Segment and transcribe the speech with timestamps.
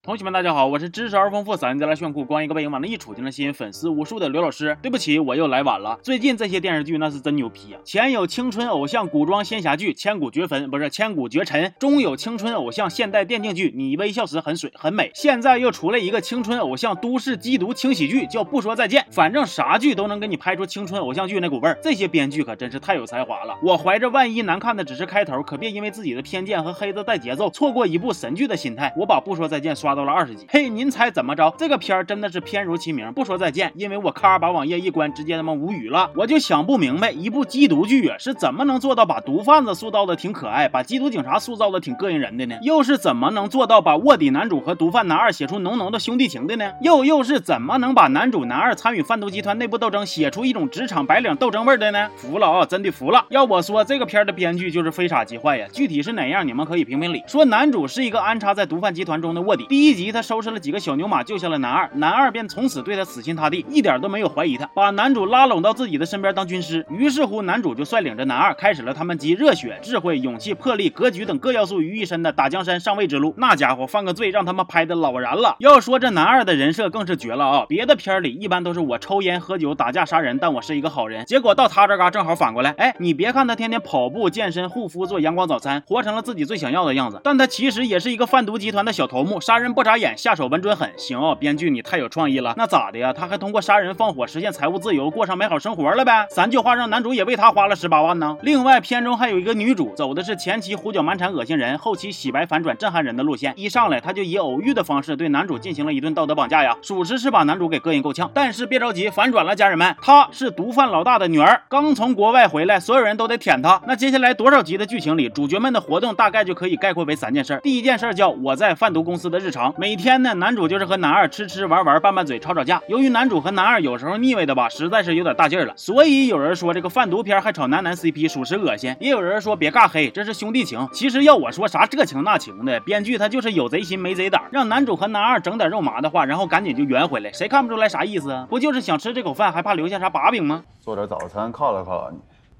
[0.00, 4.78] 同学们，大家好，我是知识而丰富、嗓音贼拉炫酷、光一个背影往那一杵就能吸引粉丝无数的刘老师。
[4.80, 5.98] 对不起，我又来晚了。
[6.02, 7.80] 最近这些电视剧那是真牛批啊！
[7.84, 15.08] 前有青春偶像古装仙侠剧《千古绝坟》，不是《千古绝尘》；中有青春偶像现代电竞剧《你微笑时很水很美》。
[15.14, 19.02] 现在又出了一个青春偶像都市缉毒轻喜剧，叫《不说再见》。
[19.10, 21.76] 反正啥剧都能给你拍出青春偶像剧那股味儿。
[21.82, 23.58] 这些编剧可真是太有才华了。
[23.62, 28.94] 我怀着万一难看的只是开头，可别因为自己的偏见和黑子带节奏，错过一部神剧的心态。
[28.96, 30.46] 我把《不说再见》刷到了二十集。
[30.48, 30.68] 嘿。
[30.78, 31.52] 您猜怎么着？
[31.58, 36.08] 这个片儿真的是片如其名，不说再见，因为我咔把网页一关，直接他妈无语了。
[36.14, 42.54] 我就想不明白，一部缉毒剧啊，是怎么能做到把毒贩子塑造的挺可爱，把缉毒警察塑造的挺膈应人的呢？
[42.62, 46.70] 又是怎么能做到把卧底男主和毒贩男二写出浓浓的兄弟情的呢？
[46.80, 52.08] 又又是怎么能把男主男二参与贩毒集团内部斗争，写出一种职场白领斗争味的呢？
[52.14, 53.24] 服了啊，真的服了！
[53.30, 55.66] 要我说，这个片的编剧就是非傻即坏呀。
[55.72, 57.24] 具体是哪样，你们可以评评理。
[57.26, 60.58] 说男主是一个安插在毒贩集团中的卧底，一集他收拾了。
[60.58, 66.84] 几个小牛马救下了男二，男二便从此对他死心塌地，一点都没有怀疑他，把男主拉拢到自己的身边当军师。
[66.90, 73.32] 于是乎，男主就率领着男二，开始了他们集热血、智慧、勇气、魄力、格局等各要素于一身的打江山上位之路。
[73.36, 75.56] 那家伙犯个罪，让他们拍的老燃了。
[75.60, 77.66] 要说这男二的人设更是绝了啊！
[77.68, 81.24] 别的片里一般都是我抽烟喝酒打架杀人，但我是一个好人。
[81.24, 90.92] 结果到他这嘎正好反过来，哎，你别看他天天跑步健身、护肤、做阳光早餐，活成了自己最想要的样子，但他其实也是一个贩毒集团的小头目，杀人不眨眼，下手稳准狠。
[90.96, 91.34] 行啊。
[91.38, 93.12] 编剧，你太有创意了，那咋的呀？
[93.12, 96.26] 他还通过杀人放火实现财务自由，过上美好生活了呗？
[96.30, 98.36] 三句话让男主也为他花了十八万呢。
[98.42, 103.52] 另外，片中还有一个女主，走的是前期胡搅蛮缠恶心人，后期洗白反转震撼人的路线。
[103.56, 108.30] 一上来，他就以偶遇的方式对男主进行了一顿道德绑架呀，属实是把男主给膈应够呛。
[108.34, 113.80] 但是别着急，反转了，家人们，她是毒贩老大的女儿，刚从国外回来，所有人都得舔她。
[113.86, 117.60] 那接下来多少集的剧情里，主角们的活动大概就可以概括为三件事。
[117.62, 121.28] 第一件事叫我在贩毒公司的日常，每天呢，男主就是和男二。
[121.28, 128.96] 吃吃玩玩拌拌嘴吵吵架，由于男主和男二有时候腻歪的吧，实在是有点大劲儿了，所以有人说这个贩毒片还炒男男 CP，属实恶心。
[128.98, 130.88] 也有人说别尬黑，这是兄弟情。
[130.92, 138.46] 其实要我说啥这情那情的，编剧他就是有贼心没贼胆，让男主和男二整点肉麻的话，然后赶紧就圆回来，谁看不出来啥意思啊？
[138.48, 140.64] 不就是想吃这口饭，还怕留下啥把柄吗？
[140.80, 142.18] 做点早餐犒劳犒劳你。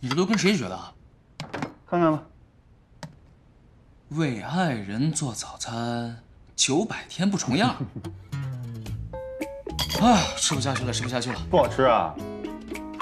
[0.00, 0.78] 你这都跟谁学的？
[1.88, 2.22] 看看吧。
[4.10, 6.18] 为爱人做早餐，
[6.60, 7.74] 九百天不重样。
[10.02, 12.14] 啊，吃不下去了，吃不下去了，不好吃啊！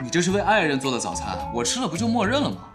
[0.00, 2.67] 你这是为爱人做的早餐，我吃了不就默认了吗？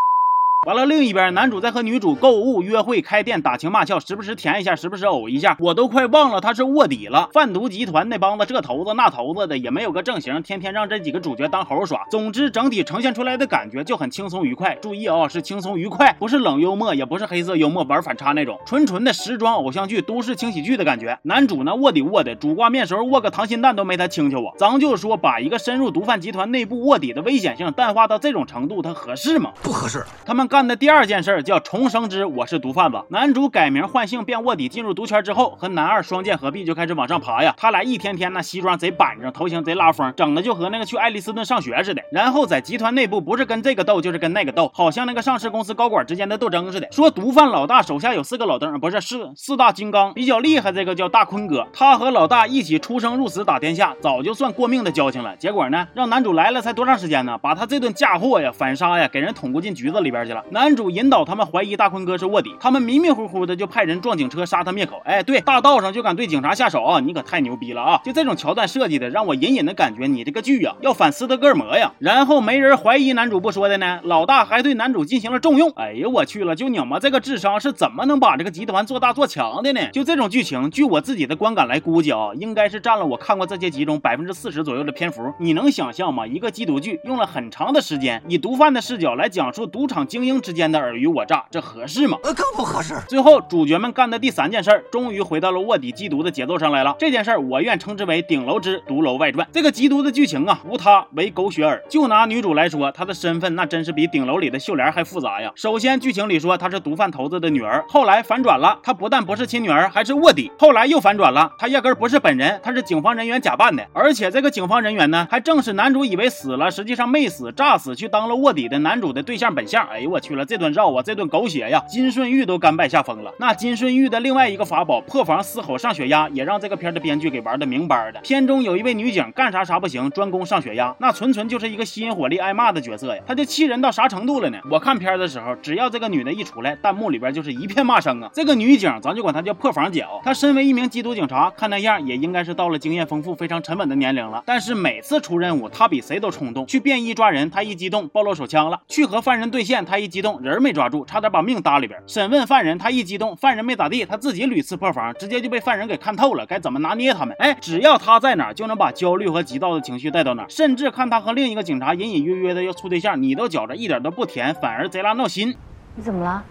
[0.66, 7.28] 完了，另一边男主在和女主购物、约会、开店、打情骂俏，时不时甜一下，时不时呕一下，我都快忘了他是卧底了。
[7.34, 12.06] 贩毒集团那帮子这头子那头子的，也没有个正形，天天让这几个主角当猴耍。
[12.10, 14.74] 总之，整体呈现出来的感觉就很轻松愉快。
[14.76, 21.20] 注意啊，是轻松愉快，不是冷幽默，也不是黑色幽默玩反差那种，纯纯的时装偶像剧、都市轻喜剧的感觉。
[21.24, 24.54] 男主呢，卧底卧的，煮挂面时候握个溏心蛋都没他轻巧啊。
[24.58, 29.52] 咱就说，把一个深入毒贩集团内部卧底的危险性淡化到这种程度，他合适吗？
[29.62, 30.02] 不合适。
[30.24, 30.48] 他们。
[30.54, 33.04] 干的第二件事叫重生之我是毒贩子。
[33.10, 37.56] 男主改名换姓变卧底，进入毒圈之后，和男二双剑合璧，就开始往上爬呀。
[37.58, 42.04] 他俩一天天那西装贼板正，头型贼拉风，整的就和那个去爱丽斯顿上学似的。
[42.12, 46.88] 然后在集团内部，不是跟这个斗，就是跟那个斗，好像那个上市公司高管之间的斗争似的。
[46.92, 50.72] 说毒贩老大手下有四个老登，不是四四大金刚，比较厉害。
[50.72, 55.36] 这个叫大坤哥，他和老大一起出生入死打天下，早就算过命的交情了。
[55.38, 60.43] 结果呢，让男主来了才多长时间呢，把他这顿嫁祸呀、反杀呀，给人捅咕进局子里边去了。
[60.52, 61.24] 男主引导。
[61.26, 65.02] 他们怀疑大坤哥是卧底，他们迷迷糊糊的就派人撞警车杀他灭口。
[65.06, 67.00] 哎，对，大道上就敢对警察下手啊！
[67.00, 68.02] 你可太牛逼了啊！
[68.04, 71.94] 就这种桥段设计的，让我隐隐的感觉你这个剧呀要反斯德哥尔摩呀。
[72.00, 75.72] 然后没人怀疑男主不说的呢，老大还对男主进行了重用。
[75.78, 79.90] 哎呦，我去了，就你们这个智商是怎么能把这个集团做大做强的呢？
[79.94, 85.34] 就这种剧情，据我自己的观感来估计啊，应该是占了我看过这些集中百分之四十左右的篇幅。
[85.40, 86.28] 你能想象吗？
[86.28, 92.08] 一个缉毒剧用了很长的时间，以毒贩的视角来讲述赌场精英之间的尔虞我诈，这合适？
[92.08, 92.18] 吗？
[92.24, 92.96] 呃，更不合适。
[93.08, 96.96] 最后，主角们干的第三件事儿，终于回到了卧底缉毒的节奏上来了。
[97.00, 99.46] 这件事儿，我愿称之为《顶楼之毒楼外传》。
[99.52, 101.82] 这个缉毒的剧情啊，无他，为狗血耳。
[101.90, 105.52] 就拿女主来说，她的身份那真是比顶楼里的秀莲还复杂呀。
[105.56, 110.52] 首先，剧情里说她是毒贩头子的女儿，后来反转了，她不但不是亲女儿，还是卧底。
[110.58, 113.86] 后来又反转了，她压根不是本人，她是警方人员假扮的。
[113.94, 119.86] 而且这个警方人员呢，还正是男主以为死了，实际上没死，诈死去当了卧底的男主的对象本相。
[119.88, 123.32] 哎呦我去了，这顿绕啊，这顿狗血呀，金顺玉都甘拜下风了。
[123.40, 128.20] 那金顺玉的另外一个法宝破防嘶吼上血压，也让这个片的编剧给玩的明白的。
[128.22, 133.22] 片中有一位女警干啥啥不行，专攻上血压，那纯纯就是一个吸引火力挨骂的角色呀。
[133.28, 134.58] 她就气人到啥程度了呢？
[134.72, 138.30] 我看片的时候，只要这个女的一出来，弹幕里边就是一片骂声啊。
[138.34, 140.22] 这个女警，咱就管她叫破防姐哦。
[140.24, 144.42] 她身为一名缉毒警察，看那样也应该是到了经验丰富、非常沉稳的年龄了。
[144.46, 146.66] 但是每次出任务，她比谁都冲动。
[146.66, 152.00] 去便衣抓人，她一激动暴露手枪了；去和犯人对线，她一激动人没抓住，差点把命搭里边。
[152.06, 156.46] 审问犯人，他一激动，犯人没咋地，他自己屡次破防，直接就被犯人给看透了。
[156.46, 157.36] 该怎么拿捏他们？
[157.40, 160.46] 哎，只要他在哪，就能把焦虑和急躁的情绪带到哪。
[160.48, 165.58] 甚至看他和另一个警察隐隐约约的要处对象，你都觉着一点都不甜，反而贼拉闹心。
[165.96, 166.44] 你怎么了？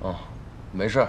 [0.00, 0.16] 哦，
[0.72, 1.08] 没事儿，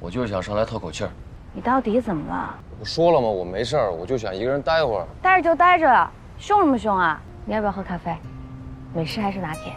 [0.00, 1.10] 我就是想上来透口气儿。
[1.52, 2.52] 你到底怎么了？
[2.80, 3.28] 我说了吗？
[3.28, 5.06] 我没事儿，我就想一个人待会儿。
[5.22, 7.22] 待着就待着，凶什么凶啊？
[7.44, 8.12] 你要不要喝咖啡？
[8.92, 9.72] 美式还是拿铁？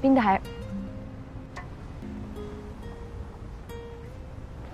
[0.00, 0.40] 冰的还……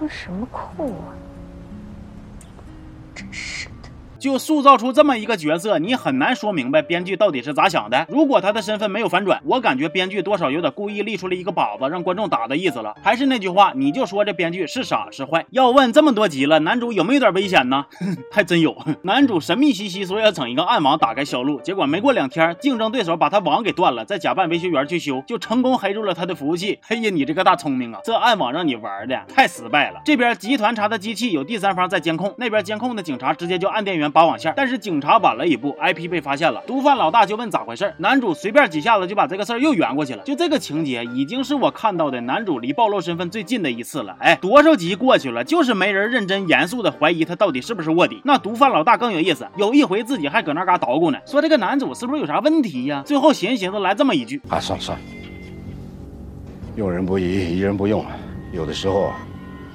[0.00, 1.14] 这什么裤啊？
[4.24, 8.06] 就塑造出这么一个角色，你很难说明白编剧到底是咋想的。
[8.08, 12.94] 如果他的身份没有反转，我感觉编剧多少有点故意立出了一个靶子，让观众打的意思了。
[13.02, 15.44] 还是那句话，你就说这编剧是傻是坏？
[15.50, 17.84] 要问这么多集了，男主有没有点危险呢？
[18.32, 26.78] 还真有，男主神秘兮兮说要整一个暗网打开销路，结果没过两天，竞争对手把他网给断了，再假扮维修员去修，就成功黑住了他的服务器。
[26.88, 28.00] 哎呀，你这个大聪明啊！
[28.02, 30.00] 这暗网让你玩的太失败了。
[30.02, 34.13] 这边集团查的机器有第三方在监控，那边监控的警察直接就按电源。
[34.14, 36.62] 拔网线，但是警察晚了一步，IP 被发现了。
[36.68, 40.22] 毒贩老大就问咋回事，男主随便几下子就把这个事儿又圆过去了。
[40.22, 44.16] 就这个情节，已经是我看到的男主离暴露身份最近的一次了。
[44.20, 48.20] 哎，多少集过去了，就是没人认真严肃的怀疑他到底是不是卧底。
[48.24, 53.02] 那毒贩老大更有意思，有一回自己还搁那嘎捣鼓呢，说这个男主是不是有啥问题呀？
[53.04, 55.04] 最后寻思寻思来这么一句，啊，算了算了，
[56.76, 58.06] 用人不疑，疑人不用，
[58.52, 59.12] 有的时候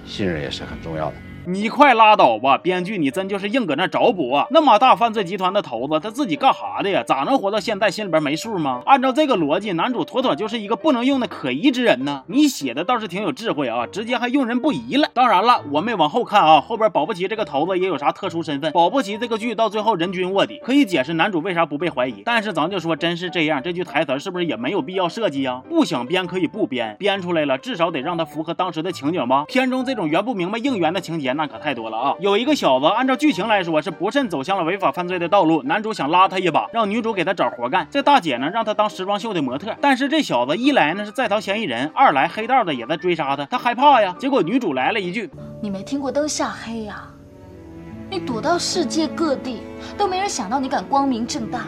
[0.05, 1.15] 信任也是很重要的。
[1.51, 4.45] 你快拉倒吧，编剧，你真就是硬搁那找补啊！
[4.51, 7.03] 那么大犯罪集团的头子，他自己干啥的呀？
[7.03, 8.83] 咋能活到现在，心里边没数吗？
[8.85, 12.23] 按照这个逻辑，男主妥妥就是一个不能用的可疑之人呢。
[12.27, 15.09] 你写的倒是挺有智慧啊，直接还用人不疑了。
[15.11, 22.21] 当然了，我没往后看啊，后边保不齐这个头子也有啥特殊身份，保不齐这个剧到最后人均卧底，可以解释男主为啥不被怀疑。
[22.23, 25.63] 但是咱就说，真是这样，这句台词是不是也没有必要设计呀？
[25.67, 29.45] 不想编可以不编，编出来了，至少得让他符合当时的情景吧。
[29.47, 32.13] 片中这种圆不明白应圆的情节，那可太多了啊。
[32.19, 37.87] 有一个小子，按照剧情来说是不慎走向了违法犯罪的道路，男主想拉他一把，让女主给他找活干。
[37.89, 39.73] 这大姐呢，让他当时装秀的模特。
[39.79, 44.13] 但是这小子一来呢是在逃嫌疑人，二来黑道的也在追杀他，他害怕呀。
[44.19, 45.29] 结果女主来了一句
[45.63, 47.07] ：“你没听过灯下黑呀？
[48.09, 49.61] 你躲到世界各地，
[49.97, 51.61] 都没人想到你敢光明正大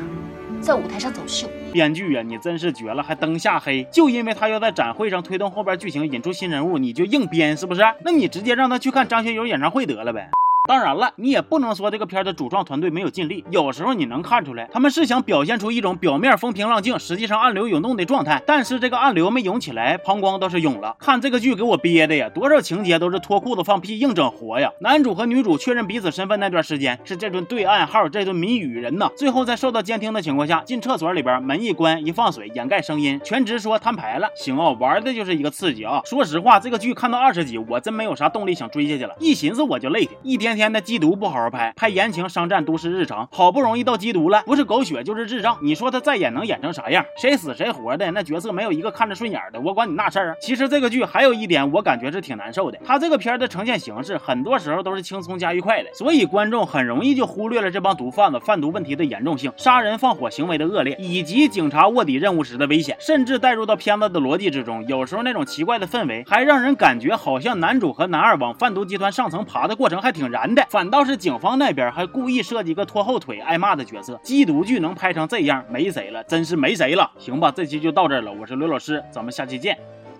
[0.61, 7.81] 在舞台上走秀。”编剧啊，你真是绝了，还灯下黑，就因为他要在展会上推动后边剧情，引出新人物，你就硬编是不是？
[8.03, 10.29] 那你直接让他去看张学友演唱会得了呗。
[10.71, 13.43] 当然了，你也不能说这个片的主创团队没有尽力。
[13.51, 18.41] 有时候你能看出来，他们是想表现出一种表面风平浪静，实际上暗流涌动的状态。
[18.47, 20.95] 但是这个暗流没涌起来，膀胱倒是涌了。
[20.97, 24.71] 看这个剧给我憋的呀，多少情节都是脱裤子放屁硬整活呀！
[24.79, 29.09] 男主和女主确认彼此身份那段时间，是这顿对暗号，这顿谜语人呐。
[29.17, 34.29] 最后在受到监听的情况下，进厕所里边，门一关一放水，掩盖声音，全职说摊牌了。
[34.37, 36.01] 行哦，玩的就是一个刺激啊！
[36.05, 39.13] 说实话，这个剧看到二十集，我真没有啥动力想追下去了。
[39.19, 41.31] 一寻思我就累的，一天天天的缉毒不。
[41.31, 45.57] 好好拍，拍言情、商战、都市日常，好不容易到缉毒了，不是狗血就是智障。
[45.61, 47.05] 你说他再演能演成啥样？
[47.17, 49.61] 谁死谁活的，那角色没有一个看着顺眼的。
[49.61, 50.35] 我管你那事儿。
[50.41, 52.77] 其实这个剧还有一点，我感觉是挺难受的。
[52.83, 64.85] 他这个片的呈现形式，很多时候都是轻松加愉快的，所以观众很容易就忽略了这帮毒贩子贩毒问题的严重性、杀人放火行为的恶劣，以及警察卧底任务时的危险，甚至带入到片子的逻辑之中。
[64.85, 72.05] 有时候那种奇怪的氛围，还让人感觉好像男主和男二往贩毒集团上层爬的过程还挺燃的，反倒是警方那边还。
[72.11, 77.09] 故意设计个拖后腿挨骂的角色，缉毒剧能拍成这样，没谁了，真是没谁了。
[77.17, 79.77] 行吧，这期就到这儿了，我是刘老师，咱们下期见，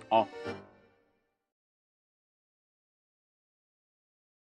[0.07, 0.25] 好。